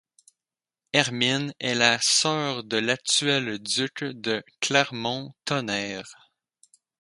Hermine 0.93 1.53
est 1.59 1.75
la 1.75 1.99
sœur 2.01 2.63
de 2.63 2.77
l'actuel 2.77 3.59
duc 3.59 4.03
de 4.03 4.43
Clermont-Tonnerre. 4.59 6.15